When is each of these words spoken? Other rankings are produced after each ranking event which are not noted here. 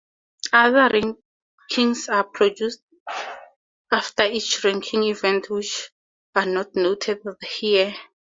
Other 0.53 0.89
rankings 0.95 2.11
are 2.11 2.23
produced 2.23 2.81
after 3.91 4.23
each 4.23 4.63
ranking 4.63 5.03
event 5.03 5.47
which 5.51 5.91
are 6.33 6.47
not 6.47 6.73
noted 6.75 7.21
here. 7.47 7.95